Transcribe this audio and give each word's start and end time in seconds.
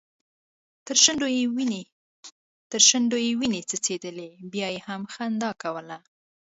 تر 2.73 2.81
شونډو 2.87 3.17
يې 3.25 3.31
وينې 3.41 3.61
څڅيدې 3.69 4.27
بيا 4.51 4.67
يې 4.75 4.79
هم 4.87 5.01
خندا 5.13 5.51
کوله. 5.61 5.97